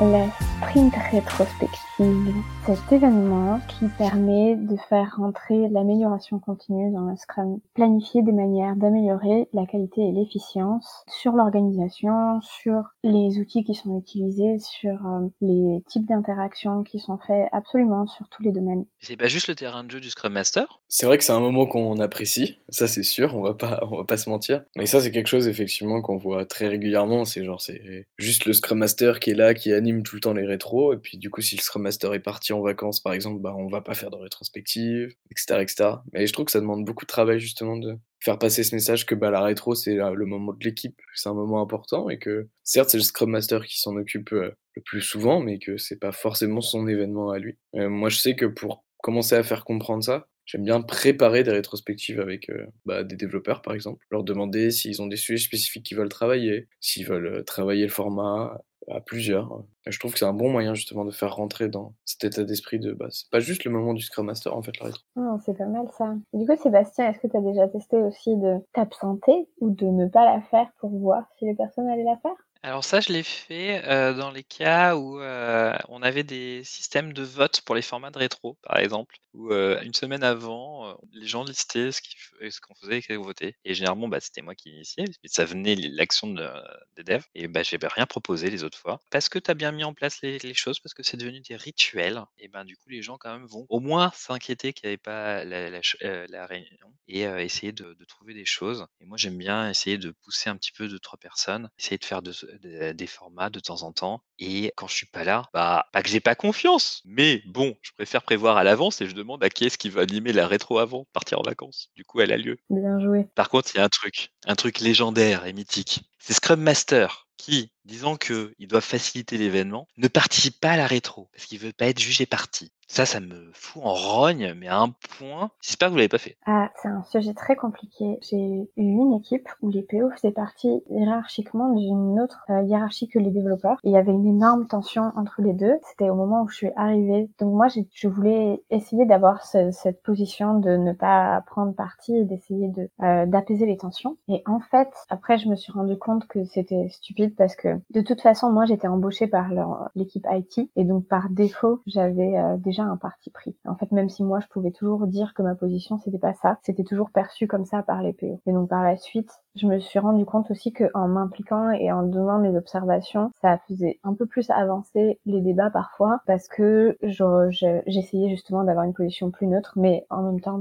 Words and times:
La 0.00 0.26
sprint 0.40 0.92
rétrospective, 1.12 1.83
cet 1.96 2.90
événement 2.90 3.60
qui 3.68 3.86
permet 3.96 4.56
de 4.56 4.76
faire 4.88 5.14
rentrer 5.16 5.68
l'amélioration 5.68 6.40
continue 6.40 6.92
dans 6.92 7.08
le 7.08 7.16
Scrum, 7.16 7.60
planifier 7.74 8.22
des 8.22 8.32
manières 8.32 8.74
d'améliorer 8.74 9.48
la 9.52 9.64
qualité 9.66 10.08
et 10.08 10.12
l'efficience 10.12 11.04
sur 11.06 11.32
l'organisation, 11.32 12.40
sur 12.42 12.82
les 13.04 13.38
outils 13.38 13.62
qui 13.62 13.74
sont 13.74 13.96
utilisés, 13.98 14.58
sur 14.58 15.06
euh, 15.06 15.28
les 15.40 15.82
types 15.86 16.06
d'interactions 16.06 16.82
qui 16.82 16.98
sont 16.98 17.18
faits 17.18 17.48
absolument 17.52 18.08
sur 18.08 18.28
tous 18.28 18.42
les 18.42 18.50
domaines. 18.50 18.86
C'est 18.98 19.16
pas 19.16 19.28
juste 19.28 19.46
le 19.46 19.54
terrain 19.54 19.84
de 19.84 19.90
jeu 19.90 20.00
du 20.00 20.10
Scrum 20.10 20.32
Master? 20.32 20.80
C'est 20.88 21.06
vrai 21.06 21.16
que 21.18 21.22
c'est 21.24 21.32
un 21.32 21.40
moment 21.40 21.66
qu'on 21.66 22.00
apprécie, 22.00 22.58
ça 22.70 22.88
c'est 22.88 23.04
sûr, 23.04 23.36
on 23.36 23.42
va 23.42 23.54
pas, 23.54 23.80
on 23.90 23.98
va 23.98 24.04
pas 24.04 24.16
se 24.16 24.28
mentir. 24.28 24.64
Mais 24.76 24.86
ça 24.86 25.00
c'est 25.00 25.12
quelque 25.12 25.28
chose 25.28 25.46
effectivement 25.46 26.02
qu'on 26.02 26.16
voit 26.16 26.44
très 26.44 26.66
régulièrement, 26.66 27.24
c'est 27.24 27.44
genre 27.44 27.60
c'est 27.60 28.08
juste 28.16 28.46
le 28.46 28.52
Scrum 28.52 28.78
Master 28.78 29.20
qui 29.20 29.30
est 29.30 29.34
là, 29.34 29.54
qui 29.54 29.72
anime 29.72 30.02
tout 30.02 30.16
le 30.16 30.20
temps 30.20 30.32
les 30.32 30.46
rétros, 30.46 30.92
et 30.92 30.96
puis 30.96 31.18
du 31.18 31.30
coup 31.30 31.40
si 31.40 31.54
le 31.56 31.60
Scrum 31.60 31.83
Master 31.84 32.14
est 32.14 32.20
parti 32.20 32.52
en 32.52 32.60
vacances 32.60 33.00
par 33.00 33.12
exemple, 33.12 33.40
bah 33.40 33.54
on 33.56 33.68
va 33.68 33.80
pas 33.80 33.94
faire 33.94 34.10
de 34.10 34.16
rétrospective, 34.16 35.14
etc. 35.30 35.60
etc. 35.60 35.90
Mais 36.12 36.26
je 36.26 36.32
trouve 36.32 36.46
que 36.46 36.52
ça 36.52 36.60
demande 36.60 36.84
beaucoup 36.84 37.04
de 37.04 37.08
travail 37.08 37.38
justement 37.38 37.76
de 37.76 37.96
faire 38.20 38.38
passer 38.38 38.64
ce 38.64 38.74
message 38.74 39.06
que 39.06 39.14
bah, 39.14 39.30
la 39.30 39.42
rétro 39.42 39.74
c'est 39.74 39.94
le 39.94 40.26
moment 40.26 40.52
de 40.52 40.64
l'équipe, 40.64 41.00
c'est 41.14 41.28
un 41.28 41.34
moment 41.34 41.60
important 41.60 42.08
et 42.08 42.18
que 42.18 42.48
certes 42.62 42.90
c'est 42.90 42.96
le 42.96 43.02
Scrum 43.02 43.30
Master 43.30 43.64
qui 43.64 43.80
s'en 43.80 43.96
occupe 43.96 44.32
euh, 44.32 44.50
le 44.74 44.82
plus 44.82 45.02
souvent, 45.02 45.40
mais 45.40 45.58
que 45.58 45.76
c'est 45.76 45.98
pas 45.98 46.12
forcément 46.12 46.60
son 46.60 46.88
événement 46.88 47.30
à 47.30 47.38
lui. 47.38 47.58
Euh, 47.76 47.88
moi 47.88 48.08
je 48.08 48.16
sais 48.16 48.34
que 48.34 48.46
pour 48.46 48.84
commencer 49.02 49.36
à 49.36 49.42
faire 49.42 49.64
comprendre 49.64 50.02
ça, 50.02 50.26
J'aime 50.46 50.64
bien 50.64 50.82
préparer 50.82 51.42
des 51.42 51.52
rétrospectives 51.52 52.20
avec 52.20 52.50
euh, 52.50 52.66
bah, 52.84 53.02
des 53.02 53.16
développeurs, 53.16 53.62
par 53.62 53.72
exemple. 53.74 54.04
Leur 54.10 54.24
demander 54.24 54.70
s'ils 54.70 55.00
ont 55.00 55.06
des 55.06 55.16
sujets 55.16 55.42
spécifiques 55.42 55.86
qu'ils 55.86 55.96
veulent 55.96 56.08
travailler, 56.08 56.68
s'ils 56.80 57.06
veulent 57.06 57.44
travailler 57.44 57.84
le 57.84 57.90
format 57.90 58.60
à 58.90 59.00
plusieurs. 59.00 59.62
Je 59.86 59.98
trouve 59.98 60.12
que 60.12 60.18
c'est 60.18 60.24
un 60.24 60.32
bon 60.32 60.50
moyen 60.50 60.74
justement 60.74 61.04
de 61.04 61.10
faire 61.10 61.34
rentrer 61.34 61.68
dans 61.68 61.94
cet 62.04 62.24
état 62.24 62.44
d'esprit 62.44 62.78
de 62.78 62.92
bah, 62.92 63.06
c'est 63.10 63.30
pas 63.30 63.40
juste 63.40 63.64
le 63.64 63.70
moment 63.70 63.94
du 63.94 64.02
Scrum 64.02 64.26
Master 64.26 64.56
en 64.56 64.62
fait 64.62 64.78
la 64.78 64.86
rétro. 64.86 65.02
Oh, 65.16 65.36
c'est 65.44 65.56
pas 65.56 65.66
mal 65.66 65.86
ça. 65.96 66.14
du 66.32 66.46
coup 66.46 66.56
Sébastien, 66.56 67.10
est-ce 67.10 67.20
que 67.20 67.26
tu 67.26 67.36
as 67.36 67.40
déjà 67.40 67.68
testé 67.68 67.96
aussi 67.96 68.36
de 68.36 68.58
t'absenter 68.72 69.48
ou 69.60 69.70
de 69.70 69.86
ne 69.86 70.06
pas 70.06 70.24
la 70.24 70.40
faire 70.42 70.70
pour 70.78 70.90
voir 70.90 71.24
si 71.38 71.44
les 71.44 71.54
personnes 71.54 71.88
allaient 71.88 72.04
la 72.04 72.16
faire 72.16 72.36
alors 72.64 72.82
ça, 72.82 73.00
je 73.00 73.12
l'ai 73.12 73.22
fait 73.22 73.82
dans 74.14 74.30
les 74.30 74.42
cas 74.42 74.96
où 74.96 75.20
on 75.20 76.02
avait 76.02 76.24
des 76.24 76.64
systèmes 76.64 77.12
de 77.12 77.22
vote 77.22 77.60
pour 77.60 77.74
les 77.74 77.82
formats 77.82 78.10
de 78.10 78.18
rétro, 78.18 78.56
par 78.62 78.78
exemple, 78.78 79.18
où 79.34 79.52
une 79.52 79.92
semaine 79.92 80.22
avant, 80.22 80.98
les 81.12 81.26
gens 81.26 81.44
listaient 81.44 81.92
ce 81.92 82.60
qu'on 82.60 82.74
faisait 82.74 82.98
et 82.98 83.02
qu'ils 83.02 83.18
votaient. 83.18 83.54
Et 83.66 83.74
généralement, 83.74 84.08
bah, 84.08 84.18
c'était 84.20 84.40
moi 84.40 84.54
qui 84.54 84.70
initiais, 84.70 85.04
mais 85.06 85.28
ça 85.28 85.44
venait 85.44 85.74
l'action 85.76 86.28
de, 86.28 86.48
des 86.96 87.04
devs. 87.04 87.26
Et 87.34 87.48
bah, 87.48 87.62
j'ai 87.62 87.78
rien 87.82 88.06
proposé 88.06 88.48
les 88.48 88.64
autres 88.64 88.78
fois. 88.78 88.98
Parce 89.10 89.28
que 89.28 89.38
tu 89.38 89.50
as 89.50 89.54
bien 89.54 89.70
mis 89.70 89.84
en 89.84 89.92
place 89.92 90.22
les, 90.22 90.54
choses, 90.54 90.80
parce 90.80 90.94
que 90.94 91.02
c'est 91.02 91.18
devenu 91.18 91.40
des 91.40 91.56
rituels, 91.56 92.22
et 92.38 92.48
ben 92.48 92.64
du 92.64 92.76
coup, 92.76 92.88
les 92.88 93.02
gens 93.02 93.18
quand 93.18 93.32
même 93.32 93.46
vont 93.46 93.66
au 93.68 93.80
moins 93.80 94.10
s'inquiéter 94.14 94.72
qu'il 94.72 94.88
n'y 94.88 94.92
avait 94.92 94.96
pas 94.96 95.44
la, 95.44 96.46
réunion 96.46 96.93
et 97.08 97.22
essayer 97.22 97.72
de, 97.72 97.94
de, 97.94 98.04
trouver 98.04 98.34
des 98.34 98.44
choses. 98.44 98.86
Et 99.00 99.04
moi, 99.04 99.16
j'aime 99.16 99.36
bien 99.36 99.68
essayer 99.68 99.98
de 99.98 100.10
pousser 100.10 100.50
un 100.50 100.56
petit 100.56 100.72
peu 100.72 100.88
de 100.88 100.98
trois 100.98 101.18
personnes, 101.18 101.70
essayer 101.78 101.98
de 101.98 102.04
faire 102.04 102.22
de, 102.22 102.92
des 102.92 103.06
formats 103.06 103.50
de 103.50 103.60
temps 103.60 103.82
en 103.82 103.92
temps. 103.92 104.22
Et 104.38 104.72
quand 104.76 104.86
je 104.86 104.94
suis 104.94 105.06
pas 105.06 105.24
là, 105.24 105.48
bah, 105.52 105.86
pas 105.92 106.02
que 106.02 106.08
j'ai 106.08 106.20
pas 106.20 106.34
confiance, 106.34 107.02
mais 107.04 107.42
bon, 107.46 107.76
je 107.82 107.92
préfère 107.92 108.22
prévoir 108.22 108.56
à 108.56 108.64
l'avance 108.64 109.00
et 109.00 109.06
je 109.06 109.14
demande 109.14 109.42
à 109.44 109.50
qui 109.50 109.64
est-ce 109.64 109.78
qui 109.78 109.90
va 109.90 110.02
animer 110.02 110.32
la 110.32 110.46
rétro 110.46 110.78
avant, 110.78 111.06
partir 111.12 111.38
en 111.38 111.42
vacances. 111.42 111.90
Du 111.94 112.04
coup, 112.04 112.20
elle 112.20 112.32
a 112.32 112.36
lieu. 112.36 112.58
Bien 112.70 112.98
joué. 113.00 113.26
Par 113.34 113.48
contre, 113.48 113.70
il 113.74 113.78
y 113.78 113.80
a 113.80 113.84
un 113.84 113.88
truc, 113.88 114.30
un 114.46 114.54
truc 114.54 114.80
légendaire 114.80 115.46
et 115.46 115.52
mythique. 115.52 116.02
C'est 116.18 116.32
Scrum 116.32 116.60
Master 116.60 117.28
qui, 117.36 117.70
disant 117.84 118.16
qu'il 118.16 118.68
doit 118.68 118.80
faciliter 118.80 119.38
l'événement, 119.38 119.86
ne 119.96 120.08
participe 120.08 120.60
pas 120.60 120.72
à 120.72 120.76
la 120.76 120.86
rétro 120.86 121.28
parce 121.32 121.46
qu'il 121.46 121.58
veut 121.58 121.72
pas 121.72 121.86
être 121.86 122.00
jugé 122.00 122.26
parti. 122.26 122.72
Ça, 122.86 123.06
ça 123.06 123.20
me 123.20 123.50
fout 123.54 123.82
en 123.84 123.94
rogne, 123.94 124.54
mais 124.56 124.68
à 124.68 124.78
un 124.78 124.90
point. 125.18 125.50
J'espère 125.60 125.88
que 125.88 125.92
vous 125.92 125.96
l'avez 125.96 126.08
pas 126.08 126.18
fait. 126.18 126.36
Ah, 126.46 126.70
c'est 126.80 126.88
un 126.88 127.02
sujet 127.04 127.34
très 127.34 127.56
compliqué. 127.56 128.18
J'ai 128.22 128.36
eu 128.36 128.68
une 128.76 129.14
équipe 129.14 129.48
où 129.62 129.70
les 129.70 129.82
PO 129.82 130.10
faisaient 130.10 130.32
partie 130.32 130.82
hiérarchiquement 130.90 131.72
d'une 131.74 132.20
autre 132.20 132.44
euh, 132.50 132.62
hiérarchie 132.62 133.08
que 133.08 133.18
les 133.18 133.30
développeurs. 133.30 133.78
il 133.84 133.92
y 133.92 133.96
avait 133.96 134.12
une 134.12 134.26
énorme 134.26 134.66
tension 134.66 135.12
entre 135.16 135.40
les 135.42 135.54
deux. 135.54 135.74
C'était 135.88 136.10
au 136.10 136.14
moment 136.14 136.42
où 136.42 136.48
je 136.48 136.56
suis 136.56 136.70
arrivée. 136.76 137.30
Donc 137.38 137.54
moi, 137.54 137.68
je 137.68 138.08
voulais 138.08 138.62
essayer 138.70 139.06
d'avoir 139.06 139.44
cette 139.44 140.02
position 140.02 140.58
de 140.58 140.76
ne 140.76 140.92
pas 140.92 141.42
prendre 141.46 141.74
parti 141.74 142.14
et 142.14 142.24
d'essayer 142.24 142.68
de 142.68 142.88
euh, 143.02 143.26
d'apaiser 143.26 143.66
les 143.66 143.76
tensions. 143.76 144.16
Et 144.28 144.42
en 144.46 144.60
fait, 144.60 144.90
après, 145.08 145.38
je 145.38 145.48
me 145.48 145.56
suis 145.56 145.72
rendu 145.72 145.96
compte 145.96 146.26
que 146.28 146.44
c'était 146.44 146.88
stupide 146.90 147.34
parce 147.36 147.56
que 147.56 147.73
de 147.90 148.00
toute 148.00 148.20
façon, 148.20 148.50
moi, 148.50 148.64
j'étais 148.66 148.88
embauchée 148.88 149.26
par 149.26 149.48
l'équipe 149.94 150.26
IT 150.30 150.70
et 150.76 150.84
donc 150.84 151.06
par 151.06 151.30
défaut, 151.30 151.80
j'avais 151.86 152.36
euh, 152.36 152.56
déjà 152.56 152.82
un 152.84 152.96
parti 152.96 153.30
pris. 153.30 153.56
En 153.66 153.76
fait, 153.76 153.90
même 153.92 154.08
si 154.08 154.22
moi, 154.22 154.40
je 154.40 154.46
pouvais 154.48 154.70
toujours 154.70 155.06
dire 155.06 155.34
que 155.34 155.42
ma 155.42 155.54
position, 155.54 155.98
c'était 155.98 156.18
pas 156.18 156.34
ça, 156.34 156.58
c'était 156.62 156.84
toujours 156.84 157.10
perçu 157.10 157.46
comme 157.46 157.64
ça 157.64 157.82
par 157.82 158.02
les 158.02 158.12
PO. 158.12 158.40
Et 158.46 158.52
donc, 158.52 158.68
par 158.68 158.82
la 158.82 158.96
suite, 158.96 159.30
je 159.56 159.66
me 159.66 159.78
suis 159.78 159.98
rendu 159.98 160.24
compte 160.24 160.50
aussi 160.50 160.72
que 160.72 160.84
en 160.94 161.06
m'impliquant 161.08 161.70
et 161.70 161.92
en 161.92 162.02
donnant 162.02 162.38
mes 162.38 162.56
observations, 162.56 163.30
ça 163.40 163.58
faisait 163.68 164.00
un 164.02 164.14
peu 164.14 164.26
plus 164.26 164.50
avancer 164.50 165.20
les 165.26 165.40
débats 165.40 165.70
parfois 165.70 166.20
parce 166.26 166.48
que 166.48 166.96
j'essayais 167.00 168.30
justement 168.30 168.64
d'avoir 168.64 168.84
une 168.84 168.94
position 168.94 169.30
plus 169.30 169.46
neutre, 169.46 169.72
mais 169.76 170.06
en 170.10 170.22
même 170.22 170.40
temps 170.40 170.60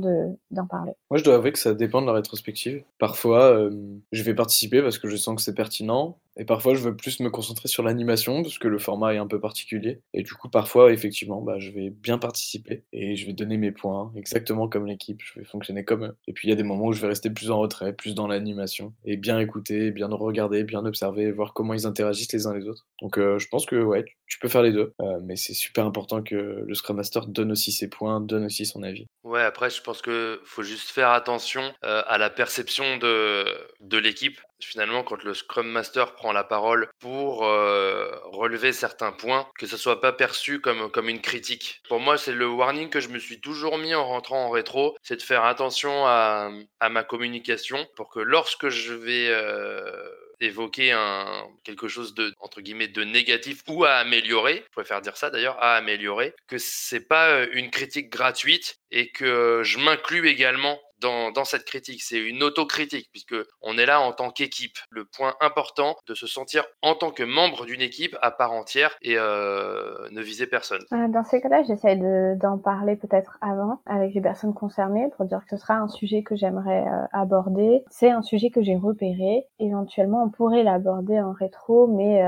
d'en 0.52 0.68
parler. 0.68 0.94
Moi, 1.10 1.18
je 1.18 1.24
dois 1.24 1.36
avouer 1.36 1.52
que 1.52 1.60
ça 1.60 1.74
dépend 1.74 2.02
de 2.02 2.08
la 2.08 2.14
rétrospective. 2.14 2.84
Parfois, 3.00 3.52
euh, 3.52 3.72
je 4.12 4.24
vais 4.24 4.36
participer 4.36 4.82
parce 4.82 5.00
que 5.00 5.08
je 5.08 5.16
sens 5.16 5.36
que 5.36 5.42
c'est 5.42 5.56
pertinent, 5.56 6.18
et 6.38 6.46
parfois, 6.46 6.74
je 6.74 6.80
veux 6.80 6.96
plus 6.96 7.20
me 7.20 7.30
concentrer 7.30 7.68
sur 7.68 7.84
l'animation 7.84 8.42
parce 8.42 8.58
que 8.58 8.68
le 8.68 8.80
format 8.80 9.14
est 9.14 9.18
un 9.18 9.28
peu 9.28 9.40
particulier. 9.40 10.02
Et 10.14 10.24
du 10.24 10.34
coup, 10.34 10.50
parfois, 10.50 10.92
effectivement, 10.92 11.42
bah, 11.42 11.60
je 11.60 11.72
vais 11.72 11.90
bien 11.90 12.18
participer 12.18 12.84
et 12.92 13.16
je 13.16 13.26
vais 13.26 13.34
donner 13.34 13.58
mes 13.58 13.72
points 13.72 14.12
exactement 14.16 14.68
comme 14.68 14.88
l'équipe. 14.88 15.22
Je 15.24 15.40
vais 15.40 15.46
fonctionner 15.46 15.84
comme 15.84 16.06
eux. 16.06 16.18
Et 16.28 16.34
puis, 16.34 16.48
il 16.48 16.52
y 16.52 16.54
a 16.54 16.56
des 16.56 16.64
moments 16.64 16.88
où 16.88 16.94
je 16.94 17.02
vais 17.02 17.08
rester 17.08 17.30
plus 17.30 17.52
en 17.52 17.60
retrait, 17.60 17.94
plus 17.94 18.16
dans 18.16 18.28
l'animation 18.28 18.94
et 19.06 19.18
bien 19.18 19.40
écouter, 19.40 19.92
bien 19.92 20.08
regarder, 20.08 20.64
bien 20.64 20.86
observer, 20.86 21.32
voir 21.32 21.54
comment 21.54 21.74
ils 21.74 21.86
interagissent 21.86 22.34
les 22.34 22.48
uns 22.48 22.54
les 22.54 22.68
autres. 22.68 22.86
Donc, 23.02 23.18
euh, 23.18 23.38
je 23.38 23.48
pense 23.48 23.66
que 23.66 23.76
ouais, 23.76 24.06
tu 24.26 24.40
peux 24.40 24.48
faire 24.48 24.64
les 24.64 24.72
deux. 24.72 24.94
Euh, 25.02 25.20
mais 25.24 25.36
c'est 25.36 25.54
super 25.54 25.86
important 25.86 26.24
que 26.24 26.64
le 26.66 26.74
Scrum 26.74 26.98
Master 26.98 27.28
donne 27.28 27.52
aussi 27.52 27.72
ses 27.72 27.90
points, 27.90 28.20
donne 28.20 28.46
aussi 28.46 28.66
son 28.66 28.82
avis. 28.82 29.06
Ouais, 29.24 29.42
après, 29.42 29.70
je 29.70 29.82
pense 29.82 30.02
qu'il 30.02 30.38
faut 30.44 30.64
juste 30.64 30.90
faire 30.90 31.10
attention 31.10 31.62
euh, 31.84 32.02
à 32.08 32.18
la 32.18 32.30
perception 32.30 32.98
de, 32.98 33.46
de 33.82 33.98
l'équipe 33.98 34.40
finalement 34.66 35.04
quand 35.04 35.24
le 35.24 35.34
Scrum 35.34 35.68
Master 35.68 36.16
prend 36.16 36.32
la 36.32 36.44
parole 36.44 36.90
pour 37.00 37.46
euh, 37.46 38.12
relever 38.26 38.74
certains 38.74 39.12
points, 39.12 39.48
que 39.58 39.66
ça 39.66 39.78
soit 39.78 40.02
pas 40.02 40.14
perçu 40.14 40.60
comme, 40.60 40.92
comme 40.92 41.10
une 41.10 41.22
critique. 41.22 41.82
Pour 41.90 42.00
moi, 42.00 42.18
c'est 42.18 42.34
le 42.34 42.48
warning 42.48 42.90
que 42.90 43.00
je 43.00 43.10
me 43.10 43.20
suis 43.20 43.40
toujours 43.40 43.78
mis 43.78 43.96
en 43.96 44.06
rentrant 44.06 44.46
en 44.46 44.50
rétro, 44.50 44.96
c'est 45.02 45.18
de 45.18 45.22
faire 45.22 45.44
attention 45.46 46.06
à, 46.06 46.52
à, 46.80 46.90
ma 46.90 47.04
communication 47.04 47.88
pour 47.96 48.10
que 48.10 48.20
lorsque 48.20 48.70
je 48.70 48.94
vais 48.94 49.28
euh, 49.30 50.10
évoquer 50.40 50.92
un, 50.92 51.48
quelque 51.64 51.88
chose 51.88 52.14
de, 52.14 52.34
entre 52.40 52.62
guillemets, 52.62 52.88
de 52.88 53.04
négatif 53.04 53.62
ou 53.68 53.86
à 53.86 53.94
améliorer, 53.96 54.64
je 54.66 54.72
préfère 54.72 55.02
dire 55.02 55.18
ça 55.18 55.30
d'ailleurs, 55.30 55.62
à 55.62 55.76
améliorer, 55.76 56.34
que 56.48 56.58
c'est 56.58 57.08
pas 57.08 57.30
euh, 57.30 57.48
une 57.54 57.72
critique 57.72 58.10
gratuite 58.10 58.78
et 58.92 59.10
que 59.10 59.62
je 59.64 59.80
m'inclus 59.80 60.28
également 60.28 60.80
dans, 61.04 61.46
cette 61.46 61.66
critique. 61.66 62.02
C'est 62.02 62.20
une 62.20 62.42
autocritique, 62.42 63.10
puisque 63.12 63.36
on 63.62 63.78
est 63.78 63.86
là 63.86 64.02
en 64.02 64.14
tant 64.14 64.30
qu'équipe. 64.30 64.78
Le 64.90 65.06
point 65.06 65.34
important 65.42 65.96
de 66.08 66.14
se 66.14 66.26
sentir 66.26 66.64
en 66.82 66.96
tant 66.96 67.12
que 67.12 67.24
membre 67.24 67.66
d'une 67.66 67.82
équipe 67.82 68.16
à 68.22 68.32
part 68.32 68.54
entière 68.54 68.96
et 69.02 69.16
euh, 69.18 70.10
ne 70.12 70.22
viser 70.22 70.48
personne. 70.48 70.82
Euh, 70.94 71.08
dans 71.10 71.24
ces 71.24 71.42
cas-là, 71.42 71.64
j'essaie 71.64 71.98
d'en 72.38 72.58
parler 72.58 72.96
peut-être 72.96 73.38
avant 73.42 73.82
avec 73.86 74.14
les 74.14 74.22
personnes 74.22 74.54
concernées 74.54 75.10
pour 75.16 75.26
dire 75.26 75.42
que 75.44 75.56
ce 75.56 75.58
sera 75.58 75.76
un 75.76 75.88
sujet 75.88 76.24
que 76.24 76.36
j'aimerais 76.36 76.86
euh, 76.88 77.06
aborder. 77.12 77.84
C'est 77.90 78.10
un 78.10 78.22
sujet 78.22 78.50
que 78.50 78.64
j'ai 78.64 78.76
repéré. 78.76 79.46
Éventuellement, 79.60 80.24
on 80.24 80.30
pourrait 80.30 80.64
l'aborder 80.64 81.20
en 81.20 81.34
rétro, 81.34 81.88
mais 81.88 82.24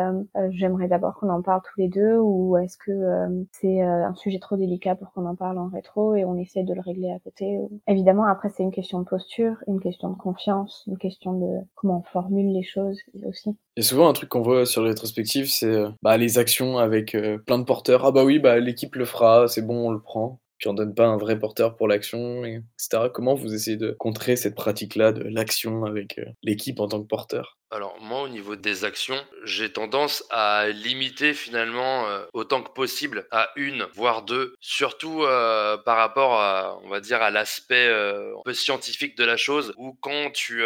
j'aimerais 0.51 0.87
d'abord 0.87 1.15
qu'on 1.15 1.29
en 1.29 1.41
parle 1.41 1.61
tous 1.61 1.79
les 1.79 1.87
deux 1.87 2.17
ou 2.17 2.57
est-ce 2.57 2.77
que 2.77 3.45
c'est 3.51 3.81
un 3.81 4.13
sujet 4.15 4.39
trop 4.39 4.57
délicat 4.57 4.95
pour 4.95 5.11
qu'on 5.11 5.25
en 5.25 5.35
parle 5.35 5.57
en 5.57 5.67
rétro 5.67 6.15
et 6.15 6.25
on 6.25 6.37
essaie 6.37 6.63
de 6.63 6.73
le 6.73 6.81
régler 6.81 7.11
à 7.11 7.19
côté. 7.19 7.59
Évidemment, 7.87 8.25
après, 8.25 8.49
c'est 8.49 8.64
une 8.65 8.71
question 8.71 8.99
de 8.99 9.05
posture, 9.05 9.55
une 9.67 9.79
question 9.79 10.09
de 10.09 10.17
confiance, 10.17 10.83
une 10.87 10.97
question 10.97 11.33
de 11.33 11.65
comment 11.75 11.99
on 11.99 12.11
formule 12.11 12.53
les 12.53 12.63
choses 12.63 12.99
aussi. 13.23 13.55
A 13.77 13.81
souvent 13.81 14.09
un 14.09 14.13
truc 14.13 14.29
qu'on 14.29 14.41
voit 14.41 14.65
sur 14.65 14.81
les 14.81 14.89
rétrospectives, 14.89 15.49
c'est 15.49 15.67
euh, 15.67 15.89
bah, 16.01 16.17
les 16.17 16.37
actions 16.37 16.77
avec 16.77 17.15
euh, 17.15 17.37
plein 17.37 17.59
de 17.59 17.63
porteurs. 17.63 18.05
Ah 18.05 18.11
bah 18.11 18.23
oui, 18.23 18.39
bah, 18.39 18.59
l'équipe 18.59 18.95
le 18.95 19.05
fera, 19.05 19.47
c'est 19.47 19.61
bon, 19.61 19.87
on 19.87 19.91
le 19.91 20.01
prend. 20.01 20.39
Puis 20.57 20.69
on 20.69 20.73
donne 20.73 20.95
pas 20.95 21.05
un 21.05 21.17
vrai 21.17 21.37
porteur 21.37 21.75
pour 21.75 21.87
l'action, 21.87 22.45
etc. 22.45 23.09
Comment 23.13 23.35
vous 23.35 23.53
essayez 23.53 23.77
de 23.77 23.91
contrer 23.91 24.37
cette 24.37 24.55
pratique-là 24.55 25.11
de 25.11 25.23
l'action 25.23 25.83
avec 25.83 26.17
euh, 26.17 26.25
l'équipe 26.43 26.79
en 26.79 26.87
tant 26.87 27.01
que 27.01 27.07
porteur? 27.07 27.57
Alors 27.71 27.99
moi 27.99 28.21
au 28.21 28.27
niveau 28.27 28.55
des 28.55 28.85
actions, 28.85 29.19
j'ai 29.43 29.73
tendance 29.73 30.23
à 30.29 30.67
limiter 30.69 31.33
finalement 31.33 32.07
euh, 32.07 32.23
autant 32.33 32.61
que 32.61 32.69
possible 32.69 33.27
à 33.31 33.49
une 33.55 33.87
voire 33.95 34.21
deux, 34.21 34.55
surtout 34.61 35.23
euh, 35.23 35.75
par 35.77 35.97
rapport 35.97 36.39
à 36.39 36.79
on 36.83 36.89
va 36.89 36.99
dire 36.99 37.23
à 37.23 37.31
l'aspect 37.31 37.87
euh, 37.87 38.37
un 38.37 38.41
peu 38.45 38.53
scientifique 38.53 39.17
de 39.17 39.23
la 39.23 39.35
chose 39.35 39.73
où 39.77 39.93
quand 39.93 40.31
tu 40.31 40.63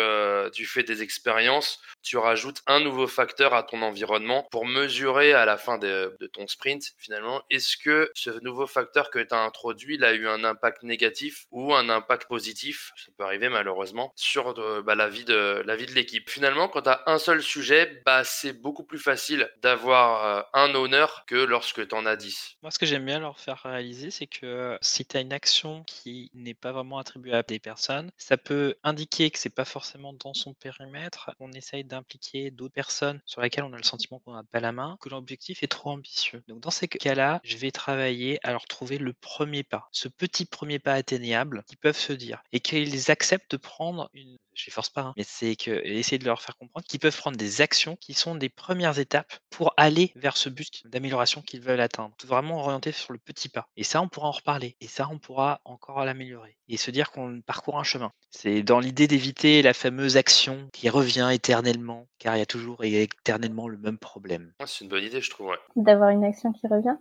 tu 0.54 0.66
fais 0.66 0.84
des 0.84 1.02
expériences, 1.02 1.82
tu 2.04 2.18
rajoutes 2.18 2.62
un 2.68 2.82
nouveau 2.82 3.08
facteur 3.08 3.54
à 3.54 3.64
ton 3.64 3.82
environnement 3.82 4.48
pour 4.52 4.66
mesurer 4.66 5.34
à 5.34 5.46
la 5.46 5.58
fin 5.58 5.78
de, 5.78 6.18
ton 6.34 6.48
sprint 6.48 6.92
finalement 6.98 7.42
est-ce 7.50 7.78
que 7.78 8.12
ce 8.14 8.30
nouveau 8.44 8.68
facteur 8.68 9.10
que 9.10 9.20
tu 9.20 9.34
as 9.34 9.40
introduit 9.40 9.96
il 9.96 10.04
a 10.04 10.14
eu 10.14 10.28
un 10.28 10.44
impact 10.44 10.84
négatif 10.84 11.46
ou 11.52 11.74
un 11.74 11.88
impact 11.88 12.28
positif, 12.28 12.92
ça 12.98 13.12
peut 13.18 13.24
arriver 13.24 13.48
malheureusement 13.48 14.12
sur 14.18 14.54
bah, 14.84 14.96
la 14.96 15.08
vie 15.08 15.24
de 15.24 15.64
la 15.66 15.76
vie 15.78 15.86
de 15.86 15.94
l'équipe. 15.94 16.30
Finalement 16.30 16.68
quand 16.68 16.89
un 17.06 17.18
seul 17.18 17.42
sujet, 17.42 18.02
bah, 18.06 18.24
c'est 18.24 18.54
beaucoup 18.54 18.84
plus 18.84 19.00
facile 19.00 19.50
d'avoir 19.62 20.26
euh, 20.26 20.42
un 20.54 20.74
honneur 20.76 21.24
que 21.28 21.36
lorsque 21.36 21.88
tu 21.88 21.96
en 21.96 22.06
as 22.06 22.16
10. 22.16 22.58
Moi, 22.62 22.72
ce 22.72 22.80
que 22.80 22.86
j'aime 22.86 23.06
bien 23.06 23.20
leur 23.20 23.40
faire 23.40 23.62
réaliser, 23.64 24.12
c'est 24.12 24.28
que 24.28 24.78
si 24.82 25.06
tu 25.06 25.18
as 25.18 25.22
une 25.22 25.34
action 25.34 25.84
qui 25.84 26.32
n'est 26.34 26.54
pas 26.54 26.72
vraiment 26.72 26.98
attribuée 26.98 27.34
à 27.34 27.44
des 27.44 27.60
personnes, 27.60 28.12
ça 28.18 28.38
peut 28.38 28.76
indiquer 28.84 29.30
que 29.32 29.40
c'est 29.40 29.50
pas 29.50 29.66
forcément 29.66 30.14
dans 30.14 30.34
son 30.34 30.54
périmètre. 30.54 31.32
On 31.40 31.52
essaye 31.52 31.84
d'impliquer 31.84 32.52
d'autres 32.52 32.74
personnes 32.74 33.22
sur 33.26 33.42
lesquelles 33.42 33.64
on 33.64 33.74
a 33.74 33.78
le 33.78 33.84
sentiment 33.84 34.20
qu'on 34.20 34.34
n'a 34.34 34.44
pas 34.44 34.60
la 34.60 34.72
main, 34.72 34.98
que 35.02 35.10
l'objectif 35.10 35.64
est 35.64 35.68
trop 35.68 35.92
ambitieux. 35.92 36.44
Donc, 36.48 36.60
dans 36.60 36.72
ces 36.72 36.88
cas-là, 36.88 37.42
je 37.44 37.58
vais 37.58 37.72
travailler 37.72 38.40
à 38.44 38.52
leur 38.52 38.66
trouver 38.66 38.98
le 38.98 39.14
premier 39.14 39.64
pas, 39.64 39.88
ce 39.92 40.08
petit 40.08 40.46
premier 40.46 40.80
pas 40.80 40.94
atteignable 40.94 41.64
qu'ils 41.68 41.78
peuvent 41.78 41.98
se 41.98 42.14
dire 42.14 42.42
et 42.52 42.60
qu'ils 42.60 43.12
acceptent 43.12 43.52
de 43.52 43.58
prendre 43.58 44.10
une 44.14 44.38
je 44.60 44.66
les 44.66 44.72
force 44.72 44.90
pas, 44.90 45.02
hein, 45.02 45.14
mais 45.16 45.24
c'est 45.26 45.56
que 45.56 45.72
essayer 45.86 46.18
de 46.18 46.26
leur 46.26 46.42
faire 46.42 46.58
comprendre 46.58 46.86
qu'ils 46.86 47.00
peuvent 47.00 47.16
prendre 47.16 47.38
des 47.38 47.62
actions 47.62 47.96
qui 47.96 48.14
sont 48.14 48.36
des 48.36 48.50
premières 48.50 49.00
étapes 49.00 49.34
pour 49.50 49.74
aller 49.78 50.12
vers 50.16 50.38
ce 50.38 50.50
but 50.50 50.82
d'amélioration 50.86 51.42
qu'ils 51.42 51.62
veulent 51.62 51.80
atteindre. 51.80 52.14
Vraiment 52.26 52.60
orienter 52.60 52.92
sur 52.92 53.14
le 53.14 53.20
petit 53.20 53.50
pas. 53.50 53.68
Et 53.78 53.84
ça, 53.84 54.02
on 54.02 54.10
pourra 54.10 54.28
en 54.28 54.32
reparler. 54.32 54.76
Et 54.82 54.88
ça, 54.88 55.08
on 55.12 55.18
pourra 55.18 55.62
encore 55.64 56.04
l'améliorer. 56.04 56.58
Et 56.68 56.78
se 56.78 56.92
dire 56.92 57.12
qu'on 57.12 57.42
parcourt 57.42 57.80
un 57.80 57.84
chemin. 57.84 58.12
C'est 58.32 58.62
dans 58.62 58.80
l'idée 58.80 59.08
d'éviter 59.08 59.62
la 59.62 59.74
fameuse 59.74 60.18
action 60.18 60.68
qui 60.74 60.90
revient 60.90 61.30
éternellement, 61.32 62.08
car 62.20 62.36
il 62.36 62.40
y 62.40 62.44
a 62.44 62.46
toujours 62.46 62.84
et 62.84 63.02
éternellement 63.04 63.68
le 63.68 63.78
même 63.78 63.98
problème. 63.98 64.54
c'est 64.66 64.84
une 64.84 64.90
bonne 64.90 65.04
idée, 65.04 65.22
je 65.22 65.30
trouve. 65.30 65.56
D'avoir 65.76 66.10
une 66.10 66.24
action 66.24 66.52
qui 66.52 66.68
revient? 66.68 66.96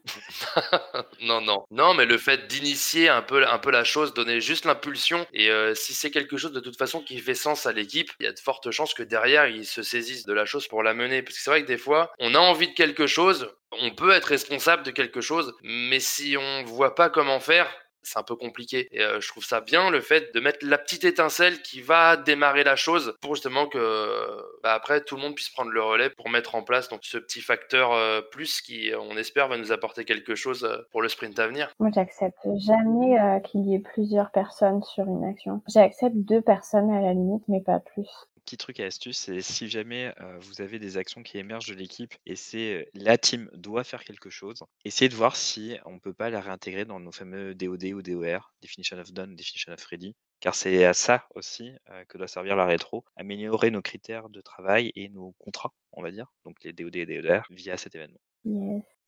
Non, 1.21 1.41
non. 1.41 1.65
Non, 1.71 1.95
mais 1.95 2.05
le 2.05 2.17
fait 2.17 2.47
d'initier 2.47 3.09
un 3.09 3.23
peu, 3.23 3.47
un 3.47 3.59
peu 3.59 3.71
la 3.71 3.85
chose, 3.85 4.15
donner 4.15 4.41
juste 4.41 4.65
l'impulsion, 4.65 5.27
et 5.33 5.51
euh, 5.51 5.75
si 5.75 5.93
c'est 5.93 6.11
quelque 6.11 6.37
chose 6.37 6.53
de 6.53 6.61
toute 6.61 6.77
façon 6.77 7.01
qui 7.03 7.19
fait 7.19 7.35
sens 7.35 7.48
à 7.67 7.73
l'équipe, 7.73 8.11
il 8.21 8.25
y 8.25 8.29
a 8.29 8.33
de 8.33 8.39
fortes 8.39 8.71
chances 8.71 8.95
que 8.95 9.03
derrière, 9.03 9.47
ils 9.47 9.67
se 9.67 9.83
saisissent 9.83 10.27
de 10.27 10.33
la 10.33 10.45
chose 10.45 10.69
pour 10.69 10.83
la 10.83 10.95
mener. 10.95 11.23
Parce 11.23 11.37
que 11.37 11.43
c'est 11.43 11.50
vrai 11.50 11.62
que 11.62 11.67
des 11.67 11.79
fois, 11.79 12.12
on 12.19 12.35
a 12.35 12.39
envie 12.39 12.69
de 12.69 12.75
quelque 12.75 13.06
chose, 13.06 13.50
on 13.73 13.91
peut 13.91 14.11
être 14.11 14.27
responsable 14.27 14.83
de 14.83 14.91
quelque 14.91 15.21
chose, 15.21 15.55
mais 15.62 16.00
si 16.00 16.37
on 16.39 16.65
voit 16.65 16.95
pas 16.95 17.11
comment 17.11 17.41
faire, 17.41 17.69
c'est 18.09 18.19
un 18.19 18.23
peu 18.23 18.37
compliqué. 18.37 18.89
Et 18.93 19.03
euh, 19.03 19.21
je 19.21 19.29
trouve 19.29 19.45
ça 19.45 19.61
bien 19.61 19.91
le 19.91 20.01
fait 20.01 20.35
de 20.35 20.41
mettre 20.41 20.67
la 20.67 20.79
petite 20.79 21.05
étincelle 21.05 21.61
qui 21.63 21.81
va 21.81 22.17
démarrer 22.17 22.65
la 22.65 22.77
chose 22.77 23.15
pour 23.21 23.35
justement 23.35 23.67
que 23.67 24.43
bah, 24.63 24.75
après 24.75 25.03
tout 25.03 25.17
le 25.17 25.23
monde 25.23 25.35
puisse 25.35 25.51
prendre 25.51 25.71
le 25.71 25.83
relais 25.83 26.11
pour 26.11 26.29
mettre 26.29 26.55
en 26.55 26.63
place 26.63 26.89
donc 26.89 27.01
ce 27.03 27.19
petit 27.19 27.41
facteur 27.41 27.93
euh, 27.93 28.21
plus 28.21 28.61
qui 28.61 28.93
on 28.99 29.17
espère 29.17 29.49
va 29.49 29.59
nous 29.59 29.73
apporter 29.73 30.05
quelque 30.05 30.35
chose 30.35 30.65
euh, 30.65 30.79
pour 30.91 31.03
le 31.03 31.09
sprint 31.09 31.39
à 31.39 31.47
venir. 31.47 31.71
Moi 31.79 31.91
j'accepte 31.95 32.47
jamais 32.67 33.41
qu'il 33.45 33.69
y 33.69 33.75
ait 33.75 33.81
plusieurs 33.81 34.31
personnes 34.31 34.83
sur 34.83 35.05
une 35.05 35.25
action. 35.25 35.63
J'accepte 35.69 36.17
deux 36.17 36.41
personnes 36.41 36.91
à 36.91 37.01
la 37.01 37.13
limite 37.13 37.43
mais 37.49 37.61
pas 37.61 37.81
plus 37.81 38.09
petit 38.49 38.56
truc 38.56 38.81
et 38.81 38.85
astuce, 38.85 39.19
c'est 39.19 39.43
si 39.43 39.69
jamais 39.69 40.15
vous 40.41 40.62
avez 40.62 40.79
des 40.79 40.97
actions 40.97 41.23
qui 41.23 41.37
émergent 41.37 41.69
de 41.69 41.75
l'équipe 41.75 42.15
et 42.25 42.35
c'est 42.35 42.89
la 42.95 43.19
team 43.19 43.50
doit 43.53 43.85
faire 43.85 44.05
quelque 44.05 44.31
chose, 44.31 44.65
essayez 44.87 45.11
de 45.11 45.15
voir 45.15 45.37
si 45.37 45.77
on 45.85 45.93
ne 45.93 45.99
peut 45.99 46.15
pas 46.15 46.31
la 46.31 46.41
réintégrer 46.41 46.87
dans 46.87 46.99
nos 46.99 47.12
fameux 47.12 47.55
DOD 47.55 47.85
ou 47.85 48.00
DOR, 48.00 48.55
Definition 48.62 48.97
of 48.99 49.12
Done, 49.12 49.37
Definition 49.37 49.75
of 49.75 49.85
Ready, 49.85 50.17
car 50.41 50.55
c'est 50.55 50.87
à 50.87 50.95
ça 50.95 51.29
aussi 51.35 51.73
que 52.09 52.17
doit 52.17 52.27
servir 52.27 52.56
la 52.56 52.65
rétro, 52.65 53.05
améliorer 53.17 53.71
nos 53.71 53.83
critères 53.83 54.31
de 54.31 54.41
travail 54.41 54.93
et 54.97 55.11
nos 55.11 55.33
contrats, 55.33 55.75
on 55.93 56.03
va 56.03 56.11
dire, 56.11 56.33
donc 56.47 56.56
les 56.65 56.73
DOD 56.73 56.97
et 56.97 57.21
DOR, 57.21 57.43
via 57.50 57.77
cet 57.77 57.97
événement. 57.97 58.21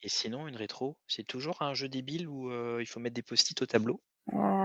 Et 0.02 0.10
sinon, 0.10 0.48
une 0.48 0.56
rétro, 0.56 0.98
c'est 1.06 1.26
toujours 1.26 1.62
un 1.62 1.72
jeu 1.72 1.88
débile 1.88 2.28
où 2.28 2.50
il 2.78 2.86
faut 2.86 3.00
mettre 3.00 3.14
des 3.14 3.22
post-it 3.22 3.62
au 3.62 3.66
tableau? 3.66 4.02
Ah, 4.32 4.59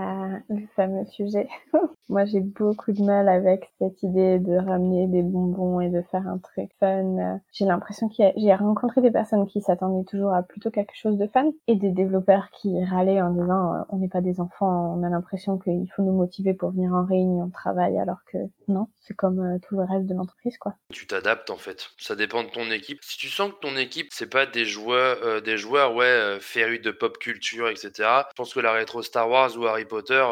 le 0.48 0.66
fameux 0.74 1.04
sujet. 1.06 1.48
Moi, 2.08 2.24
j'ai 2.24 2.40
beaucoup 2.40 2.92
de 2.92 3.02
mal 3.02 3.28
avec 3.28 3.72
cette 3.78 4.02
idée 4.02 4.38
de 4.38 4.56
ramener 4.56 5.06
des 5.08 5.22
bonbons 5.22 5.80
et 5.80 5.88
de 5.88 6.02
faire 6.02 6.26
un 6.28 6.38
truc 6.38 6.70
fun. 6.78 7.40
J'ai 7.52 7.64
l'impression 7.64 8.08
qu'il 8.08 8.32
j'ai 8.36 8.54
rencontré 8.54 9.00
des 9.00 9.10
personnes 9.10 9.46
qui 9.46 9.60
s'attendaient 9.60 10.04
toujours 10.04 10.32
à 10.32 10.42
plutôt 10.42 10.70
quelque 10.70 10.94
chose 10.94 11.18
de 11.18 11.26
fun 11.26 11.50
et 11.66 11.74
des 11.76 11.90
développeurs 11.90 12.50
qui 12.50 12.84
râlaient 12.84 13.20
en 13.20 13.30
disant 13.30 13.74
euh, 13.74 13.82
on 13.88 13.98
n'est 13.98 14.08
pas 14.08 14.20
des 14.20 14.40
enfants, 14.40 14.96
on 14.96 15.02
a 15.02 15.08
l'impression 15.08 15.58
qu'il 15.58 15.90
faut 15.94 16.02
nous 16.02 16.12
motiver 16.12 16.54
pour 16.54 16.70
venir 16.70 16.92
en 16.92 17.04
réunion 17.04 17.46
de 17.46 17.52
travail 17.52 17.98
alors 17.98 18.18
que 18.30 18.38
non, 18.68 18.88
c'est 19.00 19.14
comme 19.14 19.40
euh, 19.40 19.58
tout 19.66 19.76
le 19.76 19.84
reste 19.84 20.06
de 20.06 20.14
l'entreprise 20.14 20.58
quoi. 20.58 20.74
Tu 20.92 21.06
t'adaptes 21.06 21.50
en 21.50 21.56
fait. 21.56 21.90
Ça 21.98 22.14
dépend 22.14 22.42
de 22.44 22.48
ton 22.48 22.70
équipe. 22.70 22.98
Si 23.02 23.18
tu 23.18 23.28
sens 23.28 23.50
que 23.52 23.58
ton 23.60 23.76
équipe 23.76 24.08
c'est 24.10 24.30
pas 24.30 24.46
des 24.46 24.64
joueurs, 24.64 25.18
euh, 25.22 25.40
des 25.40 25.56
joueurs 25.56 25.94
ouais 25.94 26.38
férus 26.40 26.80
de 26.82 26.90
pop 26.90 27.18
culture 27.18 27.68
etc. 27.68 27.90
Je 28.30 28.34
pense 28.36 28.54
que 28.54 28.60
la 28.60 28.72
rétro 28.72 29.02
Star 29.02 29.28
Wars 29.28 29.56
ou 29.56 29.66
Harry 29.66 29.84
Potter, 29.84 30.24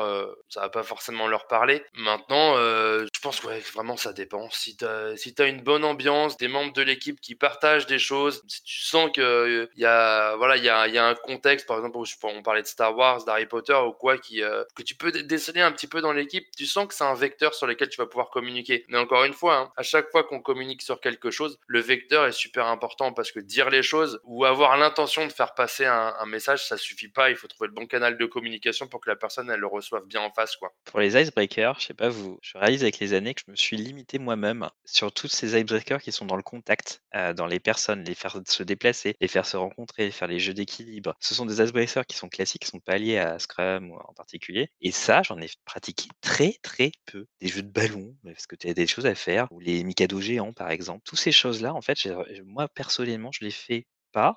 ça 0.49 0.61
va 0.61 0.69
pas 0.69 0.83
forcément 0.83 1.27
leur 1.29 1.47
parler 1.47 1.85
Maintenant, 1.97 2.57
euh, 2.57 3.07
je 3.15 3.21
pense 3.21 3.41
que 3.41 3.73
vraiment 3.73 3.97
ça 3.97 4.13
dépend. 4.13 4.49
Si 4.51 4.77
tu 4.77 4.85
as, 4.85 5.47
une 5.47 5.63
bonne 5.63 5.85
ambiance, 5.85 6.37
des 6.37 6.49
membres 6.49 6.73
de 6.73 6.83
l'équipe 6.83 7.21
qui 7.21 7.35
partagent 7.35 7.87
des 7.87 7.99
choses, 7.99 8.43
si 8.49 8.63
tu 8.63 8.81
sens 8.81 9.11
qu'il 9.13 9.23
euh, 9.23 9.67
y, 9.77 9.85
a, 9.85 10.37
voilà, 10.37 10.55
a, 10.55 10.89
y 10.89 10.99
a 10.99 11.07
un 11.07 11.15
contexte, 11.15 11.67
par 11.67 11.77
exemple, 11.77 11.99
on 12.23 12.43
parlait 12.43 12.63
de 12.63 12.67
Star 12.67 12.97
Wars, 12.97 13.25
d'Harry 13.25 13.47
Potter 13.47 13.75
ou 13.75 13.93
quoi, 13.93 14.17
euh, 14.35 14.65
que 14.75 14.83
tu 14.83 14.95
peux 14.95 15.13
déceler 15.13 15.61
un 15.61 15.73
petit 15.73 15.87
peu 15.87 16.01
dans 16.01 16.13
l'équipe, 16.13 16.47
tu 16.57 16.67
sens 16.67 16.89
que 16.89 16.95
c'est 16.95 17.05
un 17.05 17.15
vecteur 17.15 17.55
sur 17.55 17.67
lequel 17.67 17.89
tu 17.89 17.99
vas 17.99 18.07
pouvoir 18.07 18.31
communiquer. 18.31 18.85
Mais 18.89 18.99
encore 18.99 19.25
une 19.25 19.35
fois, 19.35 19.57
hein, 19.57 19.73
à 19.77 19.83
chaque 19.83 20.11
fois 20.11 20.25
qu'on 20.25 20.41
communique 20.41 20.83
sur 20.83 21.01
quelque 21.01 21.31
chose, 21.31 21.59
le 21.67 21.81
vecteur 21.81 22.27
est 22.27 22.33
super 22.33 22.67
important 22.67 23.13
parce 23.13 23.31
que 23.31 23.41
dire 23.41 23.71
les 23.71 23.83
choses 23.83 24.21
ou 24.25 24.45
avoir 24.45 24.77
l'intention 24.77 25.27
de 25.27 25.33
faire 25.33 25.55
passer 25.55 25.85
un, 25.85 26.15
un, 26.19 26.27
message, 26.27 26.67
ça 26.67 26.77
suffit 26.77 27.09
pas. 27.09 27.31
Il 27.31 27.37
faut 27.37 27.47
trouver 27.47 27.69
le 27.69 27.75
bon 27.75 27.87
canal 27.87 28.19
de 28.19 28.27
communication 28.27 28.89
pour 28.89 29.01
que 29.01 29.09
la 29.09 29.17
personne 29.17 29.51
elle 29.51 29.61
le 29.61 29.67
reçoive 29.67 29.84
bien 30.07 30.21
en 30.21 30.31
face. 30.33 30.57
Quoi. 30.57 30.75
Pour 30.85 31.01
les 31.01 31.21
icebreakers, 31.21 31.79
je 31.81 31.87
sais 31.87 31.95
pas 31.95 32.09
vous, 32.09 32.39
je 32.43 32.59
réalise 32.59 32.83
avec 32.83 32.99
les 32.99 33.13
années 33.13 33.35
que 33.35 33.43
je 33.47 33.51
me 33.51 33.57
suis 33.57 33.77
limité 33.77 34.19
moi-même 34.19 34.69
sur 34.85 35.13
tous 35.13 35.29
ces 35.29 35.59
icebreakers 35.59 36.03
qui 36.03 36.13
sont 36.13 36.27
dans 36.27 36.37
le 36.37 36.43
contact, 36.43 37.03
euh, 37.15 37.33
dans 37.33 37.47
les 37.47 37.61
personnes, 37.61 38.05
les 38.05 38.15
faire 38.15 38.39
se 38.47 38.63
déplacer, 38.63 39.17
les 39.21 39.29
faire 39.29 39.47
se 39.47 39.57
rencontrer, 39.57 40.11
faire 40.11 40.29
les 40.29 40.39
jeux 40.39 40.55
d'équilibre. 40.55 41.15
Ce 41.21 41.35
sont 41.35 41.47
des 41.47 41.63
icebreakers 41.63 42.07
qui 42.07 42.17
sont 42.17 42.29
classiques, 42.29 42.63
qui 42.63 42.69
sont 42.69 42.81
pas 42.81 42.99
liés 42.99 43.19
à 43.19 43.39
Scrum 43.39 43.93
en 43.93 44.15
particulier. 44.15 44.71
Et 44.81 44.93
ça, 44.93 45.23
j'en 45.23 45.39
ai 45.39 45.49
pratiqué 45.65 46.09
très 46.21 46.55
très 46.63 46.93
peu. 47.07 47.27
Des 47.41 47.49
jeux 47.49 47.63
de 47.63 47.71
ballon, 47.71 48.17
parce 48.25 48.47
que 48.47 48.57
tu 48.57 48.69
as 48.69 48.75
des 48.75 48.87
choses 48.87 49.07
à 49.07 49.15
faire, 49.15 49.49
ou 49.51 49.61
les 49.61 49.85
Mikado 49.85 50.21
géants 50.21 50.53
par 50.53 50.71
exemple. 50.71 51.03
Toutes 51.05 51.19
ces 51.19 51.33
choses-là, 51.33 51.75
en 51.75 51.83
fait, 51.83 52.09
moi 52.45 52.69
personnellement, 52.69 53.31
je 53.33 53.45
les 53.45 53.51
fais 53.51 53.87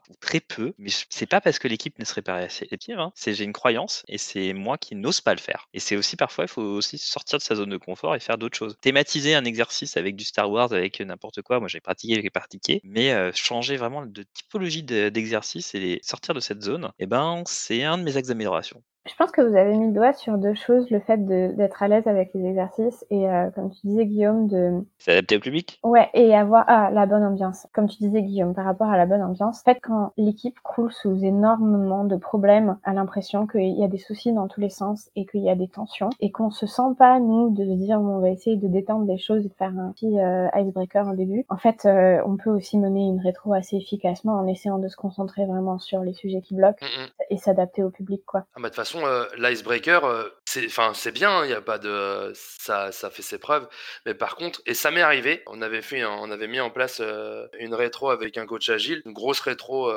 ou 0.09 0.13
très 0.19 0.39
peu, 0.39 0.73
mais 0.77 0.89
c'est 1.09 1.25
pas 1.25 1.41
parce 1.41 1.59
que 1.59 1.67
l'équipe 1.67 1.97
ne 1.99 2.05
serait 2.05 2.21
pas 2.21 2.35
assez 2.35 2.67
hein. 2.91 3.11
c'est 3.15 3.33
j'ai 3.33 3.43
une 3.43 3.53
croyance 3.53 4.03
et 4.07 4.17
c'est 4.17 4.53
moi 4.53 4.77
qui 4.77 4.95
n'ose 4.95 5.21
pas 5.21 5.33
le 5.33 5.39
faire. 5.39 5.67
Et 5.73 5.79
c'est 5.79 5.95
aussi 5.95 6.15
parfois, 6.15 6.45
il 6.45 6.49
faut 6.49 6.61
aussi 6.61 6.97
sortir 6.97 7.39
de 7.39 7.43
sa 7.43 7.55
zone 7.55 7.69
de 7.69 7.77
confort 7.77 8.15
et 8.15 8.19
faire 8.19 8.37
d'autres 8.37 8.57
choses. 8.57 8.77
Thématiser 8.81 9.35
un 9.35 9.45
exercice 9.45 9.97
avec 9.97 10.15
du 10.15 10.23
Star 10.23 10.49
Wars, 10.49 10.73
avec 10.73 10.99
n'importe 11.01 11.41
quoi, 11.41 11.59
moi 11.59 11.67
j'ai 11.67 11.81
pratiqué 11.81 12.21
j'ai 12.21 12.29
pratiqué, 12.29 12.81
mais 12.83 13.11
euh, 13.13 13.31
changer 13.33 13.77
vraiment 13.77 14.05
de 14.05 14.23
typologie 14.33 14.83
d'exercice 14.83 15.75
et 15.75 15.99
sortir 16.03 16.33
de 16.33 16.39
cette 16.39 16.61
zone, 16.61 16.85
et 16.99 17.03
eh 17.03 17.05
ben 17.07 17.43
c'est 17.45 17.83
un 17.83 17.97
de 17.97 18.03
mes 18.03 18.17
axes 18.17 18.27
d'amélioration. 18.29 18.83
Je 19.07 19.15
pense 19.15 19.31
que 19.31 19.41
vous 19.41 19.55
avez 19.55 19.75
mis 19.75 19.87
le 19.87 19.93
doigt 19.93 20.11
sur 20.11 20.37
deux 20.37 20.53
choses, 20.53 20.89
le 20.89 20.99
fait 20.99 21.25
d'être 21.25 21.81
à 21.81 21.87
l'aise 21.87 22.07
avec 22.07 22.31
les 22.33 22.45
exercices 22.45 23.05
et, 23.09 23.29
euh, 23.29 23.49
comme 23.51 23.71
tu 23.71 23.87
disais, 23.87 24.05
Guillaume, 24.05 24.47
de... 24.47 24.85
S'adapter 24.97 25.37
au 25.37 25.39
public 25.39 25.79
Ouais, 25.83 26.09
et 26.13 26.35
avoir 26.35 26.65
ah, 26.67 26.89
la 26.91 27.05
bonne 27.05 27.23
ambiance. 27.23 27.67
Comme 27.73 27.87
tu 27.87 27.97
disais, 27.99 28.21
Guillaume, 28.21 28.53
par 28.53 28.65
rapport 28.65 28.89
à 28.89 28.97
la 28.97 29.05
bonne 29.05 29.21
ambiance, 29.21 29.61
en 29.61 29.63
fait, 29.63 29.79
quand 29.81 30.11
l'équipe 30.17 30.59
croule 30.61 30.91
sous 30.91 31.23
énormément 31.23 32.03
de 32.03 32.17
problèmes, 32.17 32.77
a 32.83 32.93
l'impression 32.93 33.47
qu'il 33.47 33.79
y 33.79 33.83
a 33.83 33.87
des 33.87 33.97
soucis 33.97 34.33
dans 34.33 34.49
tous 34.49 34.59
les 34.59 34.69
sens 34.69 35.09
et 35.15 35.25
qu'il 35.25 35.41
y 35.41 35.49
a 35.49 35.55
des 35.55 35.69
tensions 35.69 36.09
et 36.19 36.31
qu'on 36.31 36.51
se 36.51 36.67
sent 36.67 36.95
pas, 36.97 37.19
nous, 37.19 37.49
de 37.49 37.63
dire 37.75 38.01
on 38.01 38.19
va 38.19 38.29
essayer 38.29 38.57
de 38.57 38.67
détendre 38.67 39.05
les 39.05 39.17
choses 39.17 39.45
et 39.45 39.49
de 39.49 39.53
faire 39.53 39.71
un 39.77 39.91
petit 39.93 40.19
euh, 40.19 40.47
icebreaker 40.53 41.07
au 41.07 41.15
début. 41.15 41.45
En 41.47 41.57
fait, 41.57 41.85
euh, 41.85 42.21
on 42.25 42.35
peut 42.35 42.49
aussi 42.49 42.77
mener 42.77 43.07
une 43.07 43.21
rétro 43.21 43.53
assez 43.53 43.77
efficacement 43.77 44.33
en 44.33 44.47
essayant 44.47 44.79
de 44.79 44.89
se 44.89 44.97
concentrer 44.97 45.45
vraiment 45.45 45.79
sur 45.79 46.01
les 46.01 46.13
sujets 46.13 46.41
qui 46.41 46.55
bloquent 46.55 46.85
et 47.29 47.37
s'adapter 47.37 47.83
au 47.83 47.89
public, 47.89 48.23
quoi. 48.25 48.41
Ah 48.55 48.59
bah, 48.59 48.63
de 48.63 48.67
toute 48.67 48.75
façon, 48.75 48.96
euh, 49.05 49.25
l'icebreaker, 49.37 50.03
euh, 50.05 50.29
c'est, 50.45 50.67
c'est 50.93 51.11
bien, 51.11 51.43
il 51.45 51.51
y 51.51 51.53
a 51.53 51.61
pas 51.61 51.77
de, 51.77 52.31
ça, 52.33 52.91
ça 52.91 53.09
fait 53.09 53.21
ses 53.21 53.37
preuves. 53.37 53.67
Mais 54.05 54.13
par 54.13 54.35
contre, 54.35 54.61
et 54.65 54.73
ça 54.73 54.91
m'est 54.91 55.01
arrivé, 55.01 55.43
on 55.47 55.61
avait 55.61 55.81
fait, 55.81 56.03
on 56.05 56.31
avait 56.31 56.47
mis 56.47 56.59
en 56.59 56.69
place 56.69 56.99
euh, 57.01 57.47
une 57.59 57.73
rétro 57.73 58.09
avec 58.09 58.37
un 58.37 58.45
coach 58.45 58.69
agile, 58.69 59.01
une 59.05 59.13
grosse 59.13 59.39
rétro. 59.39 59.91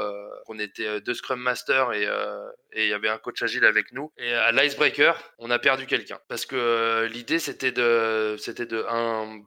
on 0.48 0.58
était 0.58 1.00
deux 1.00 1.14
Scrum 1.14 1.40
Masters 1.40 1.92
et 1.92 2.06
il 2.76 2.88
y 2.88 2.92
avait 2.92 3.08
un 3.08 3.18
coach 3.18 3.42
agile 3.42 3.64
avec 3.64 3.92
nous. 3.92 4.12
Et 4.18 4.32
à 4.32 4.52
l'icebreaker, 4.52 5.16
on 5.38 5.50
a 5.50 5.58
perdu 5.58 5.86
quelqu'un 5.86 6.18
parce 6.28 6.46
que 6.46 7.08
l'idée 7.12 7.38
c'était 7.38 7.72
de, 7.72 8.36
c'était 8.38 8.66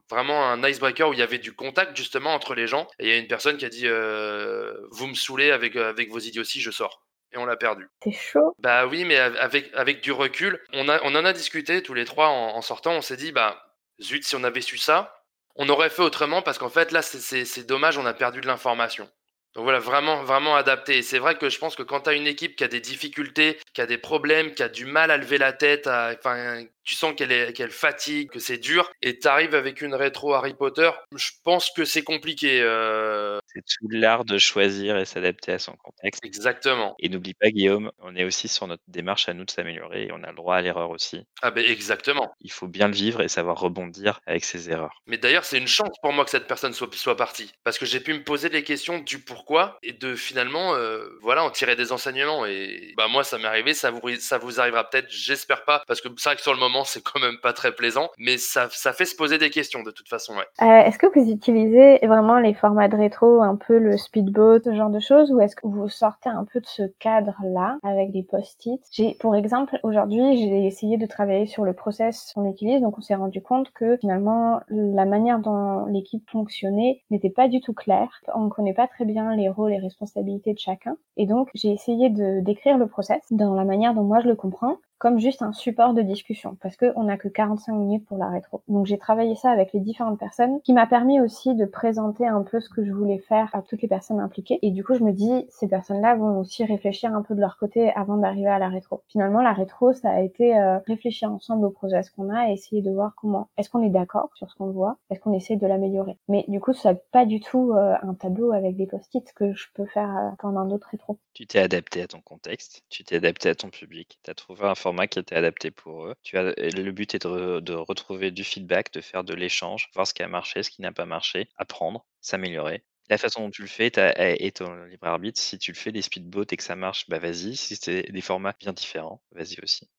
vraiment 0.09 0.49
un 0.49 0.67
icebreaker 0.67 1.09
où 1.09 1.13
il 1.13 1.19
y 1.19 1.23
avait 1.23 1.37
du 1.37 1.53
contact 1.53 1.95
justement 1.95 2.33
entre 2.33 2.55
les 2.55 2.67
gens. 2.67 2.87
Et 2.99 3.05
il 3.05 3.09
y 3.09 3.13
a 3.13 3.17
une 3.17 3.27
personne 3.27 3.57
qui 3.57 3.65
a 3.65 3.69
dit, 3.69 3.87
vous 3.87 5.07
me 5.07 5.15
saoulez 5.15 5.51
avec 5.51 5.75
avec 5.75 6.11
vos 6.11 6.19
idioties, 6.19 6.61
je 6.61 6.71
sors 6.71 7.03
et 7.33 7.37
on 7.37 7.45
l'a 7.45 7.57
perdu. 7.57 7.89
C'est 8.03 8.11
chaud. 8.11 8.55
Bah 8.59 8.85
oui, 8.87 9.05
mais 9.05 9.17
avec, 9.17 9.71
avec 9.73 10.01
du 10.01 10.11
recul, 10.11 10.59
on, 10.73 10.89
a, 10.89 11.01
on 11.03 11.15
en 11.15 11.25
a 11.25 11.33
discuté 11.33 11.81
tous 11.83 11.93
les 11.93 12.05
trois 12.05 12.27
en, 12.27 12.61
sortant. 12.61 12.93
On 12.93 13.01
s'est 13.01 13.17
dit, 13.17 13.31
bah 13.31 13.65
zut, 14.01 14.25
si 14.25 14.35
on 14.35 14.43
avait 14.43 14.61
su 14.61 14.77
ça, 14.77 15.23
on 15.55 15.69
aurait 15.69 15.89
fait 15.89 16.01
autrement 16.01 16.41
parce 16.41 16.57
qu'en 16.57 16.69
fait, 16.69 16.91
là, 16.91 17.01
c'est 17.01 17.67
dommage, 17.67 17.97
on 17.97 18.05
a 18.05 18.13
perdu 18.13 18.41
de 18.41 18.47
l'information. 18.47 19.09
Donc 19.53 19.63
voilà, 19.63 19.79
vraiment, 19.79 20.23
vraiment 20.23 20.55
adapté. 20.55 20.97
Et 20.97 21.01
c'est 21.03 21.19
vrai 21.19 21.37
que 21.37 21.49
je 21.49 21.59
pense 21.59 21.75
que 21.75 21.83
quand 21.83 22.01
tu 22.01 22.09
as 22.09 22.13
une 22.13 22.25
équipe 22.25 22.55
qui 22.55 22.63
a 22.63 22.67
des 22.67 22.79
difficultés, 22.79 23.59
qui 23.73 23.81
a 23.81 23.85
des 23.85 23.99
problèmes, 23.99 24.53
qui 24.55 24.63
a 24.63 24.69
du 24.69 24.85
mal 24.85 25.11
à 25.11 25.17
lever 25.17 25.37
la 25.37 25.53
tête, 25.53 25.87
enfin, 25.87 26.63
tu 26.83 26.95
sens 26.95 27.13
qu'elle 27.15 27.31
est, 27.31 27.53
qu'elle 27.53 27.71
fatigue, 27.71 28.29
que 28.29 28.39
c'est 28.39 28.57
dur, 28.57 28.91
et 29.01 29.17
tu 29.19 29.27
arrives 29.27 29.55
avec 29.55 29.81
une 29.81 29.95
rétro 29.95 30.33
Harry 30.33 30.53
Potter, 30.53 30.91
je 31.15 31.31
pense 31.43 31.71
que 31.71 31.85
c'est 31.85 32.03
compliqué. 32.03 32.61
Euh. 32.61 33.39
C'est 33.47 33.61
tout 33.61 33.87
l'art 33.89 34.25
de 34.25 34.37
choisir 34.37 34.97
et 34.97 35.05
s'adapter 35.05 35.53
à 35.53 35.59
son 35.59 35.73
contexte. 35.73 36.25
Exactement. 36.25 36.95
Et 36.99 37.09
n'oublie 37.09 37.33
pas, 37.33 37.51
Guillaume, 37.51 37.91
on 37.99 38.15
est 38.15 38.23
aussi 38.23 38.47
sur 38.47 38.67
notre 38.67 38.83
démarche 38.87 39.29
à 39.29 39.33
nous 39.33 39.45
de 39.45 39.51
s'améliorer 39.51 40.05
et 40.05 40.11
on 40.11 40.23
a 40.23 40.29
le 40.29 40.35
droit 40.35 40.55
à 40.55 40.61
l'erreur 40.61 40.89
aussi. 40.89 41.25
Ah 41.41 41.51
ben 41.51 41.63
exactement. 41.63 42.33
Il 42.41 42.51
faut 42.51 42.67
bien 42.67 42.87
le 42.87 42.93
vivre 42.93 43.21
et 43.21 43.27
savoir 43.27 43.59
rebondir 43.59 44.19
avec 44.25 44.43
ses 44.43 44.69
erreurs. 44.69 45.01
Mais 45.05 45.17
d'ailleurs, 45.17 45.45
c'est 45.45 45.57
une 45.57 45.67
chance 45.67 45.95
pour 46.01 46.13
moi 46.13 46.25
que 46.25 46.31
cette 46.31 46.47
personne 46.47 46.73
soit, 46.73 46.93
soit 46.95 47.15
partie, 47.15 47.51
parce 47.63 47.77
que 47.77 47.85
j'ai 47.85 47.99
pu 47.99 48.13
me 48.13 48.23
poser 48.23 48.49
les 48.49 48.63
questions 48.63 48.99
du 48.99 49.19
pourquoi 49.19 49.77
et 49.83 49.93
de 49.93 50.15
finalement, 50.15 50.75
euh, 50.75 51.07
voilà, 51.21 51.43
en 51.43 51.51
tirer 51.51 51.75
des 51.75 51.91
enseignements. 51.91 52.45
Et 52.45 52.93
bah 52.97 53.07
moi, 53.07 53.23
ça 53.23 53.37
m'est 53.37 53.45
arrivé, 53.45 53.73
ça 53.73 53.91
vous, 53.91 54.01
ça 54.19 54.37
vous 54.37 54.59
arrivera 54.59 54.89
peut-être, 54.89 55.09
j'espère 55.09 55.63
pas, 55.63 55.83
parce 55.87 56.01
que 56.01 56.09
c'est 56.17 56.29
vrai 56.29 56.35
que 56.35 56.41
sur 56.41 56.53
le 56.53 56.59
moment, 56.59 56.72
c'est 56.83 57.03
quand 57.03 57.19
même 57.19 57.37
pas 57.41 57.53
très 57.53 57.71
plaisant, 57.71 58.09
mais 58.17 58.37
ça, 58.37 58.67
ça 58.71 58.93
fait 58.93 59.05
se 59.05 59.15
poser 59.15 59.37
des 59.37 59.49
questions 59.49 59.83
de 59.83 59.91
toute 59.91 60.09
façon. 60.09 60.33
Euh, 60.33 60.65
est-ce 60.65 60.97
que 60.97 61.07
vous 61.13 61.29
utilisez 61.29 61.99
vraiment 62.03 62.39
les 62.39 62.53
formats 62.53 62.87
de 62.87 62.95
rétro, 62.95 63.41
un 63.41 63.55
peu 63.55 63.77
le 63.77 63.97
speedboat, 63.97 64.61
ce 64.63 64.75
genre 64.75 64.89
de 64.89 64.99
choses, 64.99 65.31
ou 65.31 65.39
est-ce 65.39 65.55
que 65.55 65.67
vous 65.67 65.87
sortez 65.89 66.29
un 66.29 66.45
peu 66.45 66.59
de 66.59 66.65
ce 66.65 66.83
cadre-là 66.99 67.77
avec 67.83 68.11
des 68.11 68.23
post-it? 68.23 68.81
J'ai, 68.91 69.15
pour 69.19 69.35
exemple, 69.35 69.77
aujourd'hui, 69.83 70.37
j'ai 70.37 70.65
essayé 70.65 70.97
de 70.97 71.05
travailler 71.05 71.45
sur 71.45 71.63
le 71.63 71.73
process 71.73 72.31
qu'on 72.33 72.49
utilise, 72.49 72.81
donc 72.81 72.97
on 72.97 73.01
s'est 73.01 73.15
rendu 73.15 73.41
compte 73.41 73.71
que 73.73 73.97
finalement, 73.97 74.61
la 74.69 75.05
manière 75.05 75.39
dont 75.39 75.85
l'équipe 75.85 76.27
fonctionnait 76.29 77.01
n'était 77.11 77.29
pas 77.29 77.47
du 77.47 77.61
tout 77.61 77.73
claire. 77.73 78.09
On 78.33 78.45
ne 78.45 78.49
connaît 78.49 78.73
pas 78.73 78.87
très 78.87 79.05
bien 79.05 79.35
les 79.35 79.49
rôles 79.49 79.73
et 79.73 79.79
responsabilités 79.79 80.53
de 80.53 80.59
chacun. 80.59 80.97
Et 81.17 81.25
donc, 81.25 81.49
j'ai 81.53 81.71
essayé 81.71 82.09
de 82.09 82.39
décrire 82.41 82.77
le 82.77 82.87
process 82.87 83.21
dans 83.31 83.53
la 83.53 83.65
manière 83.65 83.93
dont 83.93 84.03
moi 84.03 84.19
je 84.21 84.27
le 84.27 84.35
comprends 84.35 84.77
comme 85.03 85.19
juste 85.19 85.41
un 85.41 85.51
support 85.51 85.93
de 85.93 86.01
discussion 86.01 86.55
parce 86.61 86.77
qu'on 86.77 87.03
n'a 87.03 87.17
que 87.17 87.27
45 87.27 87.73
minutes 87.73 88.05
pour 88.05 88.17
la 88.17 88.29
rétro. 88.29 88.61
Donc 88.69 88.85
j'ai 88.85 88.97
travaillé 88.97 89.35
ça 89.35 89.51
avec 89.51 89.73
les 89.73 89.81
différentes 89.81 90.17
personnes 90.17 90.61
qui 90.61 90.71
m'a 90.71 90.87
permis 90.87 91.19
aussi 91.19 91.55
de 91.55 91.65
présenter 91.65 92.25
un 92.25 92.41
peu 92.41 92.61
ce 92.61 92.69
que 92.69 92.85
je 92.85 92.93
voulais 92.93 93.19
faire 93.19 93.49
à 93.51 93.61
toutes 93.61 93.81
les 93.81 93.89
personnes 93.89 94.21
impliquées 94.21 94.59
et 94.61 94.71
du 94.71 94.81
coup 94.81 94.93
je 94.93 95.03
me 95.03 95.11
dis 95.11 95.45
ces 95.49 95.67
personnes-là 95.67 96.15
vont 96.15 96.39
aussi 96.39 96.63
réfléchir 96.63 97.13
un 97.13 97.21
peu 97.21 97.35
de 97.35 97.41
leur 97.41 97.57
côté 97.57 97.91
avant 97.97 98.15
d'arriver 98.15 98.47
à 98.47 98.59
la 98.59 98.69
rétro. 98.69 99.03
Finalement 99.09 99.41
la 99.41 99.51
rétro 99.51 99.91
ça 99.91 100.09
a 100.09 100.21
été 100.21 100.57
euh, 100.57 100.79
réfléchir 100.87 101.29
ensemble 101.29 101.65
au 101.65 101.71
projet 101.71 101.99
qu'on 102.15 102.29
a 102.29 102.49
et 102.49 102.53
essayer 102.53 102.81
de 102.81 102.89
voir 102.89 103.11
comment 103.17 103.49
est-ce 103.57 103.69
qu'on 103.69 103.83
est, 103.83 103.89
d'accord 103.89 104.29
sur 104.35 104.49
ce 104.49 104.55
qu'on 104.55 104.71
voit, 104.71 104.95
est-ce 105.09 105.19
qu'on 105.19 105.33
essaie 105.33 105.57
de 105.57 105.67
l'améliorer. 105.67 106.17
Mais 106.29 106.45
du 106.47 106.61
coup 106.61 106.71
ça 106.71 106.93
pas 107.11 107.25
du 107.25 107.41
tout 107.41 107.73
euh, 107.73 107.95
un 108.01 108.13
tableau 108.13 108.53
avec 108.53 108.77
des 108.77 108.87
post-it 108.87 109.33
que 109.33 109.53
je 109.53 109.65
peux 109.73 109.85
faire 109.85 110.09
euh, 110.15 110.29
pendant 110.39 110.63
d'autres 110.63 110.87
rétros. 110.91 111.19
Tu 111.33 111.45
t'es 111.45 111.59
adapté 111.59 112.01
à 112.03 112.07
ton 112.07 112.21
contexte, 112.21 112.83
tu 112.89 113.03
t'es 113.03 113.17
adapté 113.17 113.49
à 113.49 113.55
ton 113.55 113.69
public, 113.69 114.17
tu 114.23 114.31
as 114.31 114.33
trouvé 114.33 114.63
un 114.65 114.75
format 114.75 114.92
qui 115.07 115.19
était 115.19 115.35
adapté 115.35 115.71
pour 115.71 116.05
eux. 116.05 116.15
Tu 116.23 116.37
as, 116.37 116.53
le 116.57 116.91
but 116.91 117.15
est 117.15 117.25
de, 117.25 117.73
retrouver 117.73 118.31
du 118.31 118.43
feedback, 118.43 118.93
de 118.93 119.01
faire 119.01 119.23
de 119.23 119.33
l'échange, 119.33 119.89
voir 119.93 120.07
ce 120.07 120.13
qui 120.13 120.23
a 120.23 120.27
marché, 120.27 120.63
ce 120.63 120.69
qui 120.69 120.81
n'a 120.81 120.91
pas 120.91 121.05
marché, 121.05 121.49
apprendre, 121.57 122.05
s'améliorer. 122.21 122.83
La 123.09 123.17
façon 123.17 123.41
dont 123.41 123.51
tu 123.51 123.61
le 123.61 123.67
fais 123.67 123.91
est 123.95 124.57
ton 124.57 124.85
libre 124.85 125.07
arbitre. 125.07 125.39
Si 125.39 125.59
tu 125.59 125.71
le 125.73 125.77
fais 125.77 125.91
des 125.91 126.01
speedboats 126.01 126.45
et 126.51 126.57
que 126.57 126.63
ça 126.63 126.77
marche, 126.77 127.09
bah 127.09 127.19
vas-y. 127.19 127.55
Si 127.57 127.75
c'est 127.75 128.09
des 128.09 128.21
formats 128.21 128.55
bien 128.59 128.71
différents, 128.71 129.21
vas-y 129.31 129.57
aussi. 129.61 129.89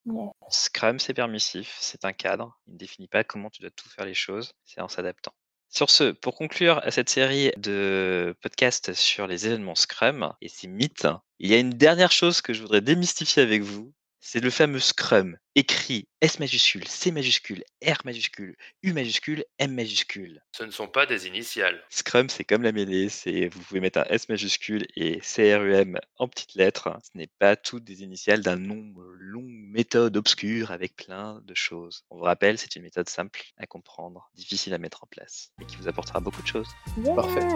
Scrum, 0.49 0.99
c'est 0.99 1.13
permissif, 1.13 1.77
c'est 1.79 2.07
un 2.07 2.13
cadre. 2.13 2.59
Il 2.67 2.75
ne 2.75 2.79
définit 2.79 3.09
pas 3.09 3.23
comment 3.23 3.51
tu 3.51 3.61
dois 3.61 3.71
tout 3.71 3.89
faire 3.91 4.07
les 4.07 4.15
choses, 4.15 4.55
c'est 4.65 4.81
en 4.81 4.89
s'adaptant. 4.89 5.35
Sur 5.75 5.91
ce, 5.91 6.13
pour 6.13 6.37
conclure 6.37 6.81
cette 6.89 7.11
série 7.11 7.51
de 7.57 8.37
podcasts 8.41 8.93
sur 8.95 9.27
les 9.27 9.47
événements 9.47 9.75
Scrum 9.75 10.33
et 10.41 10.49
ses 10.49 10.69
mythes, 10.69 11.09
il 11.41 11.51
y 11.51 11.55
a 11.55 11.59
une 11.59 11.71
dernière 11.71 12.13
chose 12.13 12.41
que 12.41 12.55
je 12.55 12.63
voudrais 12.63 12.81
démystifier 12.81 13.43
avec 13.43 13.63
vous. 13.63 13.93
C'est 14.27 14.41
le 14.41 14.49
fameux 14.49 14.81
Scrum, 14.81 15.37
écrit 15.55 16.09
S 16.23 16.39
majuscule, 16.39 16.89
C 16.89 17.13
majuscule, 17.13 17.63
R 17.87 17.99
majuscule, 18.07 18.57
U 18.83 18.95
majuscule, 18.95 19.45
M 19.59 19.75
majuscule. 19.75 20.43
Ce 20.53 20.65
ne 20.65 20.71
sont 20.71 20.89
pas 20.89 21.05
des 21.05 21.27
initiales. 21.27 21.85
Scrum, 21.91 22.31
c'est 22.31 22.43
comme 22.43 22.63
la 22.63 22.73
mêlée, 22.73 23.11
c'est 23.11 23.49
vous 23.49 23.61
pouvez 23.61 23.81
mettre 23.81 23.99
un 23.99 24.05
S 24.05 24.31
majuscule 24.31 24.87
et 24.97 25.21
CRUM 25.21 25.99
en 26.17 26.27
petites 26.27 26.55
lettres. 26.55 26.89
Ce 27.03 27.11
n'est 27.19 27.29
pas 27.39 27.55
toutes 27.55 27.85
des 27.85 28.03
initiales 28.03 28.41
d'un 28.41 28.57
nom 28.57 28.95
long 28.97 29.45
méthode 29.47 30.17
obscure 30.17 30.71
avec 30.71 30.97
plein 30.97 31.43
de 31.45 31.55
choses. 31.55 32.07
On 32.09 32.17
vous 32.17 32.25
rappelle, 32.25 32.57
c'est 32.57 32.77
une 32.77 32.83
méthode 32.83 33.11
simple 33.11 33.43
à 33.59 33.67
comprendre, 33.67 34.31
difficile 34.35 34.73
à 34.73 34.79
mettre 34.79 35.05
en 35.05 35.07
place 35.07 35.53
et 35.61 35.67
qui 35.67 35.77
vous 35.77 35.87
apportera 35.87 36.21
beaucoup 36.21 36.41
de 36.41 36.49
choses. 36.49 36.69
Parfait. 37.15 37.47